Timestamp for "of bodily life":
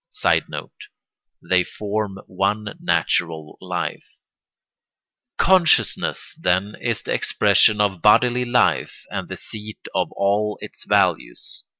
7.79-9.05